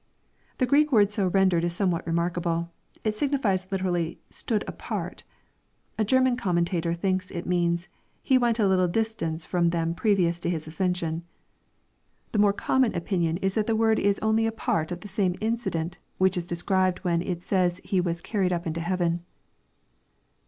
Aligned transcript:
]The 0.57 0.65
Greek 0.65 0.91
word 0.91 1.11
so 1.11 1.27
rendered 1.27 1.63
is 1.63 1.73
somewhat 1.73 2.07
remarkable. 2.07 2.71
It 3.03 3.15
signifies 3.15 3.71
literally, 3.71 4.19
"stood 4.31 4.63
apart." 4.67 5.23
A 5.99 6.03
German 6.03 6.35
commentator 6.35 6.95
thinks 6.95 7.29
it 7.29 7.45
means," 7.45 7.87
He 8.23 8.35
went 8.35 8.57
a 8.57 8.65
little 8.67 8.87
distance 8.87 9.45
from 9.45 9.69
them 9.69 9.93
previous 9.93 10.39
to 10.39 10.49
His 10.49 10.65
ascension." 10.65 11.23
The 12.31 12.39
more 12.39 12.51
common 12.51 12.95
opin 12.95 13.21
ion 13.21 13.37
is 13.43 13.53
that 13.53 13.67
the 13.67 13.75
word 13.75 13.99
is 13.99 14.17
only 14.23 14.47
a 14.47 14.51
part 14.51 14.91
of 14.91 15.01
the 15.01 15.07
same 15.07 15.35
incident 15.39 15.99
which 16.17 16.35
is 16.35 16.47
described 16.47 16.97
when 17.03 17.21
it 17.21 17.43
says 17.43 17.79
He 17.83 18.01
was" 18.01 18.21
carried 18.31 18.51
up 18.51 18.65
into 18.65 18.79
heaven." 18.81 19.23